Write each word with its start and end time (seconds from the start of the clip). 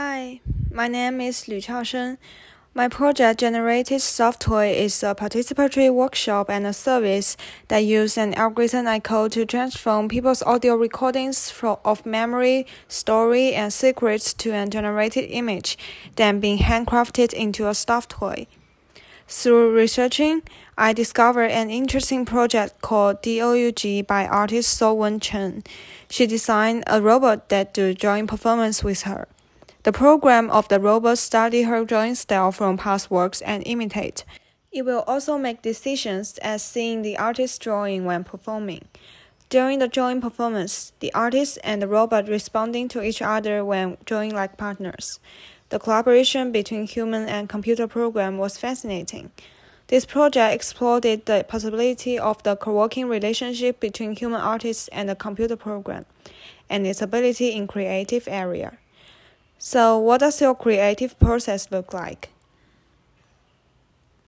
Hi, 0.00 0.40
my 0.70 0.86
name 0.86 1.20
is 1.20 1.48
Lu 1.48 1.56
Chaosheng. 1.56 2.18
My 2.72 2.86
project 2.86 3.40
generated 3.40 4.00
software 4.00 4.72
is 4.72 5.02
a 5.02 5.12
participatory 5.12 5.92
workshop 5.92 6.48
and 6.48 6.64
a 6.64 6.72
service 6.72 7.36
that 7.66 7.78
use 7.78 8.16
an 8.16 8.32
algorithm 8.34 8.86
I 8.86 9.00
code 9.00 9.32
to 9.32 9.44
transform 9.44 10.08
people's 10.08 10.40
audio 10.44 10.76
recordings 10.76 11.52
of 11.84 12.06
memory, 12.06 12.64
story, 12.86 13.54
and 13.54 13.72
secrets 13.72 14.32
to 14.34 14.50
a 14.50 14.68
generated 14.68 15.30
image, 15.30 15.76
then 16.14 16.38
being 16.38 16.58
handcrafted 16.58 17.32
into 17.32 17.66
a 17.66 17.74
stuffed 17.74 18.10
toy. 18.10 18.46
Through 19.26 19.74
researching, 19.74 20.42
I 20.76 20.92
discovered 20.92 21.50
an 21.50 21.70
interesting 21.70 22.24
project 22.24 22.82
called 22.82 23.20
DOUG 23.22 24.06
by 24.06 24.28
artist 24.28 24.80
Sougwen 24.80 25.20
Chung. 25.20 25.64
She 26.08 26.28
designed 26.28 26.84
a 26.86 27.02
robot 27.02 27.48
that 27.48 27.74
do 27.74 27.94
drawing 27.94 28.28
performance 28.28 28.84
with 28.84 29.02
her. 29.02 29.26
The 29.84 29.92
program 29.92 30.50
of 30.50 30.68
the 30.68 30.80
robot 30.80 31.18
study 31.18 31.62
her 31.62 31.84
drawing 31.84 32.16
style 32.16 32.50
from 32.50 32.76
past 32.76 33.10
works 33.10 33.40
and 33.40 33.62
imitate. 33.64 34.24
It 34.72 34.84
will 34.84 35.04
also 35.06 35.38
make 35.38 35.62
decisions 35.62 36.36
as 36.38 36.62
seeing 36.62 37.02
the 37.02 37.16
artist's 37.16 37.58
drawing 37.58 38.04
when 38.04 38.24
performing. 38.24 38.86
During 39.48 39.78
the 39.78 39.88
drawing 39.88 40.20
performance, 40.20 40.92
the 40.98 41.14
artist 41.14 41.58
and 41.62 41.80
the 41.80 41.88
robot 41.88 42.28
responding 42.28 42.88
to 42.88 43.02
each 43.02 43.22
other 43.22 43.64
when 43.64 43.96
drawing 44.04 44.34
like 44.34 44.58
partners. 44.58 45.20
The 45.70 45.78
collaboration 45.78 46.50
between 46.50 46.86
human 46.86 47.28
and 47.28 47.48
computer 47.48 47.86
program 47.86 48.36
was 48.36 48.58
fascinating. 48.58 49.30
This 49.86 50.04
project 50.04 50.54
explored 50.54 51.04
the 51.04 51.46
possibility 51.48 52.18
of 52.18 52.42
the 52.42 52.56
co-working 52.56 53.08
relationship 53.08 53.80
between 53.80 54.16
human 54.16 54.40
artists 54.40 54.88
and 54.88 55.08
the 55.08 55.14
computer 55.14 55.56
program, 55.56 56.04
and 56.68 56.86
its 56.86 57.00
ability 57.00 57.52
in 57.52 57.66
creative 57.66 58.26
area. 58.28 58.76
So, 59.58 59.98
what 59.98 60.20
does 60.20 60.40
your 60.40 60.54
creative 60.54 61.18
process 61.18 61.70
look 61.70 61.92
like? 61.92 62.30